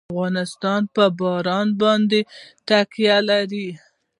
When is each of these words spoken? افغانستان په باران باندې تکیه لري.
افغانستان 0.13 0.81
په 0.95 1.03
باران 1.19 1.67
باندې 1.81 2.19
تکیه 2.67 3.17
لري. 3.29 3.69